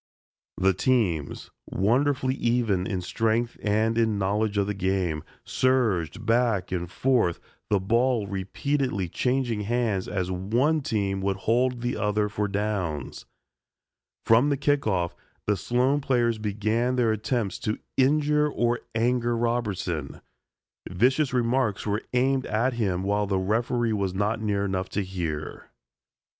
[0.57, 6.89] The teams, wonderfully even in strength and in knowledge of the game, surged back and
[6.91, 7.39] forth,
[7.69, 13.27] the ball repeatedly changing hands as one team would hold the other for downs.
[14.25, 20.21] From the kick off, the Sloan players began their attempts to injure or anger Robertson.
[20.89, 25.69] Vicious remarks were aimed at him while the referee was not near enough to hear.